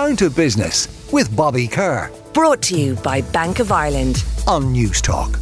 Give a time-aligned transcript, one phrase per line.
[0.00, 2.10] Down to Business with Bobby Kerr.
[2.32, 4.24] Brought to you by Bank of Ireland.
[4.46, 5.38] On Newstalk.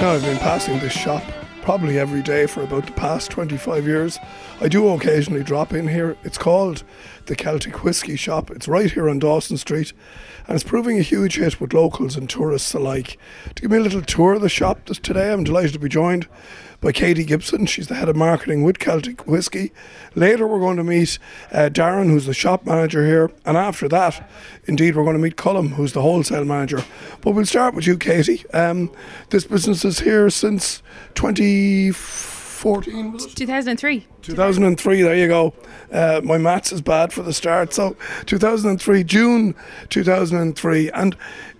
[0.00, 1.22] Now, I've been passing this shop
[1.60, 4.18] probably every day for about the past 25 years.
[4.62, 6.16] I do occasionally drop in here.
[6.24, 6.84] It's called
[7.26, 8.50] the Celtic Whiskey Shop.
[8.50, 9.92] It's right here on Dawson Street
[10.50, 13.16] and it's proving a huge hit with locals and tourists alike.
[13.54, 16.26] To give me a little tour of the shop today, I'm delighted to be joined
[16.80, 17.66] by Katie Gibson.
[17.66, 19.70] She's the head of marketing with Celtic Whiskey.
[20.16, 21.20] Later, we're going to meet
[21.52, 23.30] uh, Darren, who's the shop manager here.
[23.44, 24.28] And after that,
[24.64, 26.82] indeed, we're going to meet Colm, who's the wholesale manager.
[27.20, 28.44] But we'll start with you, Katie.
[28.50, 28.90] Um,
[29.28, 30.82] this business is here since
[31.14, 34.06] 2014, 2003.
[34.22, 35.54] 2003, there you go.
[35.90, 37.72] Uh, my maths is bad for the start.
[37.72, 37.96] So
[38.26, 39.54] 2003, June
[39.88, 40.90] 2003.
[40.90, 41.16] And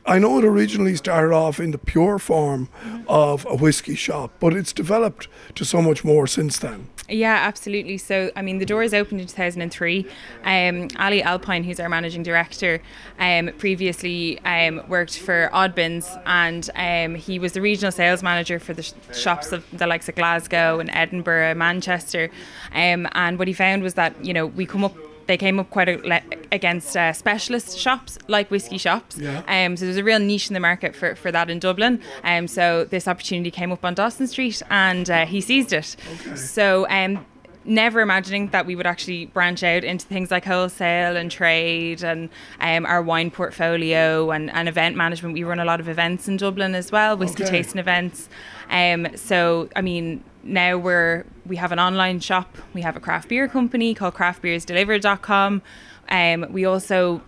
[0.06, 2.68] I know it originally started off in the pure form
[3.06, 6.88] of a whiskey shop, but it's developed to so much more since then.
[7.08, 7.98] Yeah, absolutely.
[7.98, 10.06] So, I mean, the doors opened in 2003.
[10.44, 12.80] Um, Ally Alpine, who's our managing director,
[13.18, 18.74] um, previously um, worked for Oddbins and um, he was the regional sales manager for
[18.74, 22.30] the sh- shops of the likes of Glasgow and Edinburgh, Manchester.
[22.72, 24.94] Um, and what he found was that, you know, we come up
[25.30, 29.16] they came up quite a, against uh, specialist shops like whiskey shops.
[29.16, 29.44] Yeah.
[29.46, 32.00] Um, so there's a real niche in the market for, for that in Dublin.
[32.24, 35.94] Um, so this opportunity came up on Dawson Street and uh, he seized it.
[36.14, 36.34] Okay.
[36.34, 37.24] So um,
[37.64, 42.30] never imagining that we would actually branch out into things like wholesale and trade and
[42.60, 45.34] um, our wine portfolio and, and event management.
[45.34, 47.58] We run a lot of events in Dublin as well, whiskey Okay.
[47.58, 48.28] tasting events.
[48.70, 52.56] Um, so, I mean, now we're we have an online shop.
[52.72, 55.62] We have a craft beer company called craftbeersdelivered.com.
[56.08, 57.20] Um, we also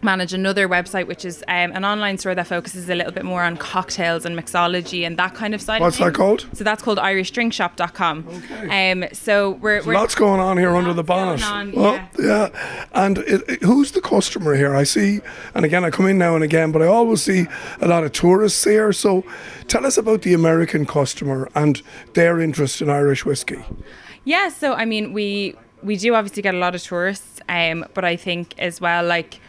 [0.00, 3.42] manage another website which is um, an online store that focuses a little bit more
[3.42, 6.46] on cocktails and mixology and that kind of side What's that called?
[6.52, 8.28] So that's called irishdrinkshop.com.
[8.28, 8.92] Okay.
[8.92, 11.40] Um, so we're, we're Lots going on here under the bonnet.
[11.40, 12.86] going on, well, yeah.
[12.92, 14.74] And it, it- who's the customer here?
[14.74, 15.20] I see,
[15.54, 17.46] and again, I come in now and again, but I always see
[17.80, 18.92] a lot of tourists here.
[18.92, 19.24] So
[19.66, 21.82] tell us about the American customer and
[22.14, 23.64] their interest in Irish whiskey.
[24.24, 28.04] Yeah, so I mean, we we do obviously get a lot of tourists, um, but
[28.04, 29.40] I think as well, like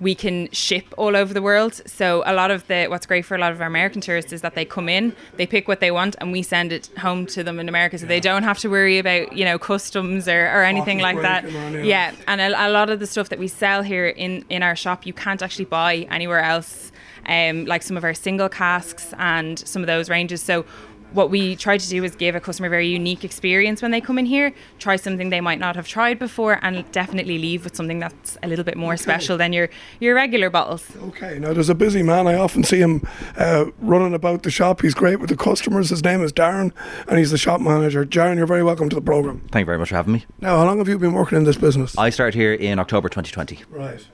[0.00, 1.80] we can ship all over the world.
[1.86, 4.40] So a lot of the what's great for a lot of our American tourists is
[4.40, 7.44] that they come in, they pick what they want, and we send it home to
[7.44, 10.64] them in America, so they don't have to worry about you know customs or, or
[10.64, 11.44] anything Bottles like that.
[11.44, 11.84] or anything.
[11.84, 14.74] Yeah, and a, a lot of the stuff that we sell here in in our
[14.74, 16.92] shop, you can't actually buy anywhere else.
[17.26, 20.42] Um, like some of our single casks and some of those ranges.
[20.42, 20.64] So
[21.12, 24.00] what we try to do is give a customer a very unique experience when they
[24.00, 27.74] come in here, try something they might not have tried before, and definitely leave with
[27.76, 29.68] something that's a little bit more special than your
[29.98, 30.86] your regular bottles.
[31.02, 32.26] Okay, now there's a busy man.
[32.26, 33.06] I often see him
[33.36, 34.82] uh, running about the shop.
[34.82, 35.90] He's great with the customers.
[35.90, 36.72] His name is Darren,
[37.08, 38.04] and he's the shop manager.
[38.04, 39.40] Darren, you're very welcome to the program.
[39.50, 40.24] Thank you very much for having me.
[40.40, 41.96] Now, how long have you been working in this business?
[41.98, 43.64] I started here in October 2020.
[43.70, 44.06] Right.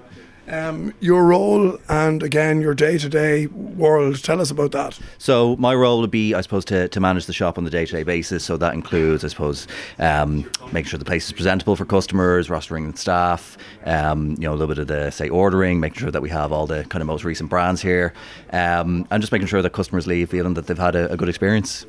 [0.49, 4.23] Um, your role and again your day-to-day world.
[4.23, 4.99] Tell us about that.
[5.19, 8.05] So my role would be, I suppose, to, to manage the shop on a day-to-day
[8.05, 8.45] basis.
[8.45, 9.67] So that includes, I suppose,
[9.99, 14.53] um, making sure the place is presentable for customers, rostering the staff, um, you know,
[14.53, 17.03] a little bit of the say ordering, making sure that we have all the kind
[17.03, 18.13] of most recent brands here,
[18.53, 21.29] um, and just making sure that customers leave feeling that they've had a, a good
[21.29, 21.87] experience.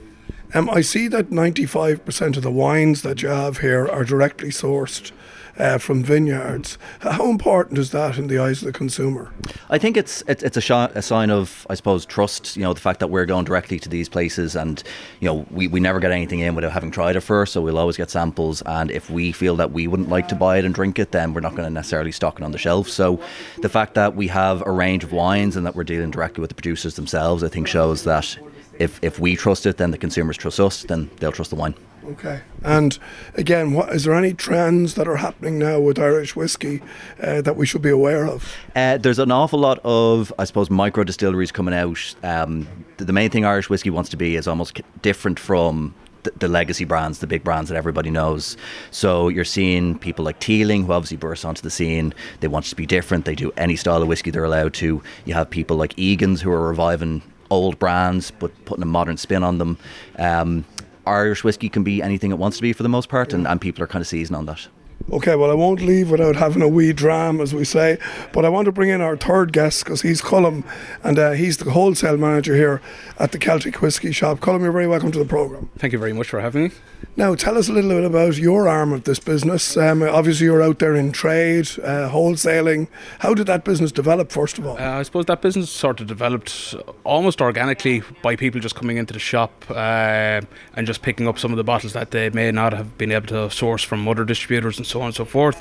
[0.53, 5.11] Um, I see that 95% of the wines that you have here are directly sourced
[5.59, 6.77] uh, from vineyards.
[6.99, 9.31] How important is that in the eyes of the consumer?
[9.69, 12.55] I think it's it's, it's a, shi- a sign of I suppose trust.
[12.55, 14.81] You know the fact that we're going directly to these places, and
[15.19, 17.53] you know we, we never get anything in without having tried it first.
[17.53, 20.57] So we'll always get samples, and if we feel that we wouldn't like to buy
[20.57, 22.89] it and drink it, then we're not going to necessarily stock it on the shelf.
[22.89, 23.19] So
[23.61, 26.49] the fact that we have a range of wines and that we're dealing directly with
[26.49, 28.37] the producers themselves, I think shows that
[28.79, 31.75] if if we trust it, then the consumers trust us, then they'll trust the wine.
[32.07, 32.41] Okay.
[32.63, 32.97] And
[33.35, 36.81] again, what is there any trends that are happening now with Irish whiskey
[37.21, 38.55] uh, that we should be aware of?
[38.75, 42.15] Uh, there's an awful lot of, I suppose, micro distilleries coming out.
[42.23, 46.85] Um, the, main thing Irish whiskey wants to be is almost different from the, legacy
[46.85, 48.55] brands, the big brands that everybody knows.
[48.89, 52.13] So you're seeing people like Teeling, who obviously burst onto the scene.
[52.39, 53.25] They want to be different.
[53.25, 55.01] They do any style of whiskey they're allowed to.
[55.25, 59.43] You have people like Egan's who are reviving old brands but putting a modern spin
[59.43, 59.77] on them.
[60.19, 60.65] Um,
[61.07, 63.59] Irish whiskey can be anything it wants to be for the most part, and, and
[63.59, 64.67] people are kind of seizing on that.
[65.09, 67.97] Okay, well, I won't leave without having a wee dram, as we say.
[68.33, 70.65] But I want to bring in our third guest because he's Colm,
[71.01, 72.81] and uh, he's the wholesale manager here
[73.17, 74.39] at the Celtic Whiskey Shop.
[74.39, 75.69] Colm, you're very welcome to the programme.
[75.77, 76.71] Thank you very much for having me.
[77.15, 79.77] Now, tell us a little bit about your arm of this business.
[79.77, 82.87] Um, obviously, you're out there in trade, uh, wholesaling.
[83.19, 84.77] How did that business develop, first of all?
[84.77, 86.75] Uh, I suppose that business sort of developed
[87.05, 90.41] almost organically by people just coming into the shop uh,
[90.75, 93.27] and just picking up some of the bottles that they may not have been able
[93.27, 95.57] to source from other distributors and so so on and so forth.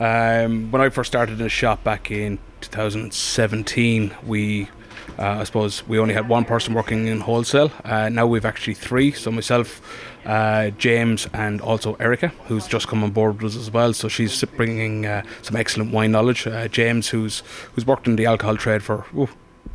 [0.00, 4.68] Um, when I first started in the shop back in 2017, we
[5.18, 7.70] uh, I suppose we only had one person working in wholesale.
[7.84, 9.12] Uh, now we've actually three.
[9.12, 9.80] So myself,
[10.24, 13.92] uh, James, and also Erica, who's just come on board with us as well.
[13.92, 16.46] So she's bringing uh, some excellent wine knowledge.
[16.46, 17.42] Uh, James, who's
[17.74, 19.28] who's worked in the alcohol trade for ooh,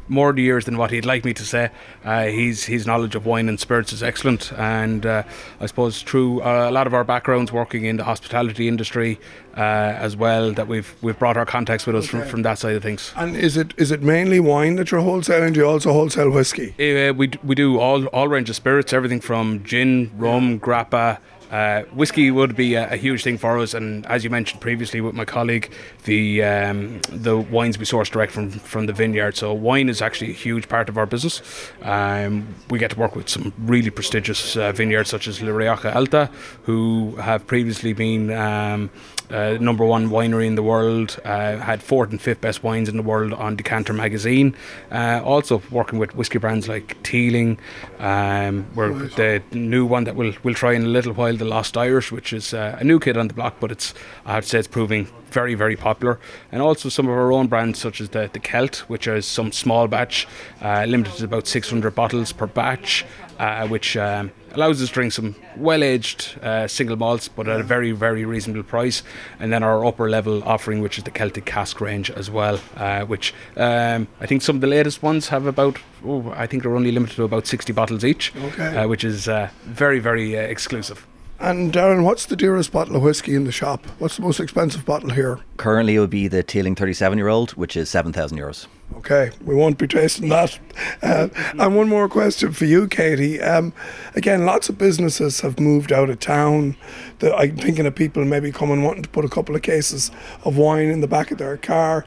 [0.10, 1.70] more years than what he'd like me to say.
[2.06, 5.24] Uh, he's, his knowledge of wine and spirits is excellent, and uh,
[5.60, 9.20] I suppose through uh, a lot of our backgrounds working in the hospitality industry
[9.58, 12.20] uh, as well, that we've we've brought our contacts with us Okay.
[12.22, 13.12] from, from that side of things.
[13.18, 15.54] And is it is it mainly wine that you're wholesaling?
[15.54, 16.70] Do you also wholesale whiskey?
[16.80, 21.18] Uh, we, we do all all range of spirits, everything from gin, rum, grappa.
[21.52, 25.00] Uh, whiskey would be a, a huge thing for us, and as you mentioned previously
[25.00, 25.72] with my colleague,
[26.04, 29.36] the um, the wines we source direct from from the vineyard.
[29.36, 31.42] So wine is actually a huge part of our business.
[31.82, 35.96] Um, we get to work with some really prestigious uh, vineyards such as La Rioja
[35.96, 36.30] Alta,
[36.64, 38.90] who have previously been um,
[39.30, 42.98] uh, number one winery in the world, uh, had fourth and fifth best wines in
[42.98, 44.56] the world on Decanter magazine.
[44.92, 47.60] Uh, also working with whiskey brands like Teeling.
[48.00, 51.76] Um, we're the new one that we'll we'll try in a little while, the Lost
[51.78, 53.94] Irish, which is uh, a new kid on the block, but it's
[54.26, 56.20] I have to say it's proving very very popular.
[56.52, 59.52] And also some of our own brands such as the the Celt, which is some
[59.52, 60.28] small batch,
[60.62, 63.06] uh, limited to about 600 bottles per batch,
[63.40, 67.64] uh, which um, allows us to drink some well-aged uh, single malts, but at a
[67.64, 69.04] very, very reasonable price.
[69.40, 73.06] And then our upper level offering, which is the Celtic cask range as well, uh,
[73.06, 76.76] which um, I think some of the latest ones have about, oh, I think they're
[76.76, 78.78] only limited to about 60 bottles each, Okay.
[78.78, 81.06] uh, which is uh, very, very uh, exclusive.
[81.40, 83.86] And Darren, what's the dearest bottle of whiskey in the shop?
[84.00, 85.40] What's the most expensive bottle here?
[85.58, 88.66] Currently, it would be the Teeling 37 year old, which is 7,000 euros.
[88.96, 90.58] Okay, we won't be tasting that.
[91.04, 91.28] Uh,
[91.60, 93.40] and one more question for you, Katie.
[93.40, 93.72] Um,
[94.16, 96.76] again, lots of businesses have moved out of town.
[97.20, 100.10] The, I'm thinking of people maybe coming wanting to put a couple of cases
[100.44, 102.06] of wine in the back of their car.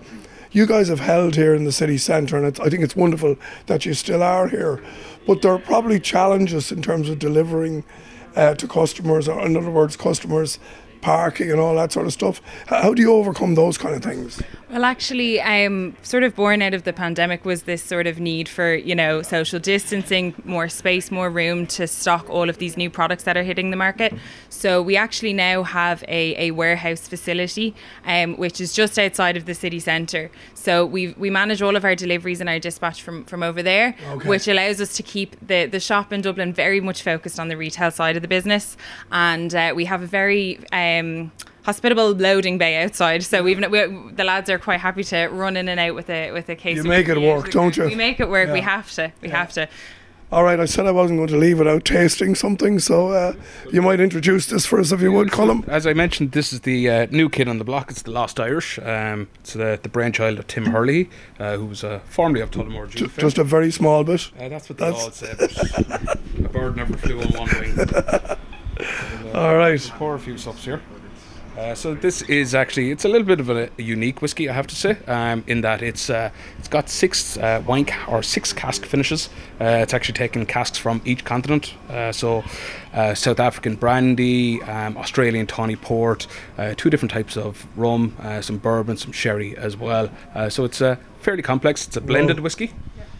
[0.51, 3.37] You guys have held here in the city centre, and it's, I think it's wonderful
[3.67, 4.83] that you still are here.
[5.25, 7.85] But there are probably challenges in terms of delivering
[8.37, 10.59] uh, to customers, or in other words, customers
[11.01, 12.41] parking and all that sort of stuff.
[12.67, 14.43] How do you overcome those kind of things?
[14.71, 18.49] Well, actually, um, sort of born out of the pandemic was this sort of need
[18.49, 22.89] for, you know, social distancing, more space, more room to stock all of these new
[22.89, 24.15] products that are hitting the market.
[24.49, 27.75] So we actually now have a, a warehouse facility,
[28.07, 30.31] um, which is just outside of the city centre.
[30.55, 33.97] So we we manage all of our deliveries and our dispatch from, from over there,
[34.13, 34.29] Okay.
[34.29, 37.57] which allows us to keep the, the shop in Dublin very much focused on the
[37.57, 38.77] retail side of the business.
[39.11, 40.61] And uh, we have a very
[40.99, 41.33] um,
[41.63, 43.23] hospitable loading bay outside.
[43.23, 46.33] So we've we, the lads are quite happy to run in and out with a
[46.33, 46.77] with a case.
[46.77, 47.29] You make it whiskey.
[47.29, 47.85] work, don't you?
[47.85, 48.51] We make it work.
[48.51, 49.13] We have to.
[49.21, 49.69] We have to.
[50.33, 53.35] All right, I said I wasn't going to leave without tasting something, so uh,
[53.73, 55.67] you might introduce this for us if you would, Colm.
[55.67, 57.91] As I mentioned, this is the uh, new kid on the block.
[57.91, 58.79] It's the Lost Irish.
[58.79, 61.11] Um, it's the, the brainchild of Tim Hurley,
[61.41, 63.09] uh, who was uh, formerly of Tullamore D.E.W.
[63.09, 63.23] Fair.
[63.23, 64.31] Just a very small bit.
[64.39, 65.35] Uh, that's what they That's- all say.
[65.37, 67.77] But a bird never flew on one wing.
[69.35, 69.81] All right.
[69.97, 70.81] Pour a few sips here.
[71.59, 74.53] Uh, so this is actually it's a little bit of a, a unique whiskey, I
[74.53, 78.23] have to say, um, in that it's uh, it's got six uh, wine ca- or
[78.23, 79.29] six cask finishes.
[79.61, 81.75] Uh, it's actually taken casks from each continent.
[81.89, 82.45] Uh, so
[82.95, 86.27] uh, South African brandy, um, Australian tawny port,
[86.57, 90.09] uh, two different types of rum, uh, some bourbon, some sherry as well.
[90.35, 91.87] Uh, so it's uh, fairly complex.
[91.87, 92.45] It's a blended Whoa.
[92.45, 92.73] whiskey.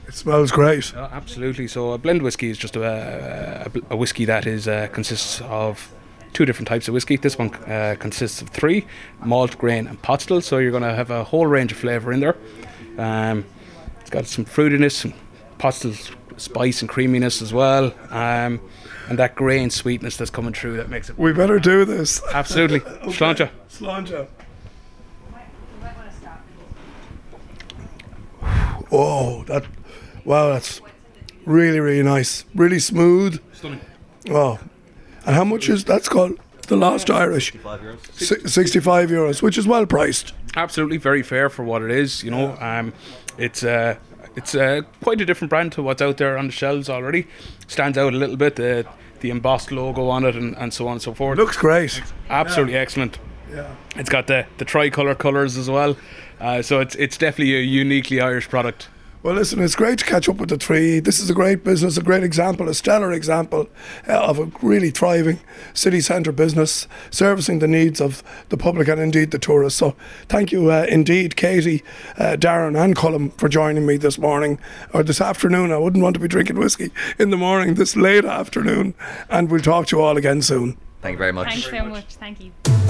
[0.07, 0.95] It smells great.
[0.95, 1.69] Absolutely.
[1.69, 5.93] So a blend whiskey is just a, a, a whiskey that is uh, consists of
[6.33, 7.17] two different types of whiskey.
[7.17, 8.87] This one uh, consists of three:
[9.25, 10.41] malt, grain, and pot still.
[10.41, 12.37] So you're going to have a whole range of flavour in there.
[12.99, 13.45] Um,
[14.01, 15.15] it's got some fruitiness, some
[15.59, 15.95] pot still
[16.37, 18.61] spice and creaminess as well, um,
[19.09, 22.23] and that grain sweetness that's coming through that makes it We better do this.
[22.33, 22.81] absolutely.
[22.81, 23.51] Sláinte.
[23.69, 24.29] Sláinte.
[28.93, 29.65] Oh, that,
[30.25, 30.81] wow, that's
[31.47, 32.45] really, really nice.
[32.55, 33.41] Really smooth.
[33.53, 33.81] Stunning.
[34.29, 34.59] Oh,
[35.27, 36.39] and how much is that's called?
[36.69, 37.53] The Lost Irish.
[37.53, 40.33] sixty-five Si- 65 euros, which is well priced.
[40.57, 42.23] absolutely very fair for what it is.
[42.23, 42.93] You know, um,
[43.39, 43.97] it's uh,
[44.37, 47.27] it's uh, quite a different brand to what's out there on the shelves already.
[47.67, 48.55] Stands out a little bit.
[48.57, 48.87] The
[49.21, 51.39] the embossed logo on it and, and so on and so forth.
[51.39, 52.01] Looks great.
[52.31, 53.19] absolutely excellent.
[53.53, 53.75] Yeah.
[53.97, 55.97] It's got the the tricolour colours as well.
[56.41, 58.89] Uh, so it's it's definitely a uniquely Irish product.
[59.23, 60.99] Well, listen, it's great to catch up with the three.
[60.99, 63.69] This is a great business, a great example, a stellar example
[64.09, 65.41] uh, of a really thriving
[65.75, 69.79] city centre business, servicing the needs of the public and indeed the tourists.
[69.79, 69.95] So,
[70.29, 71.83] thank you uh, indeed, Katie,
[72.17, 74.59] uh, Darren, and Colm for joining me this morning
[74.95, 75.71] or this afternoon.
[75.71, 78.95] I wouldn't want to be drinking whiskey in the morning, this late afternoon.
[79.29, 80.79] And we'll talk to you all again soon.
[81.03, 81.49] Thank you very much.
[81.49, 82.15] Thanks so much.
[82.15, 82.90] Thank you.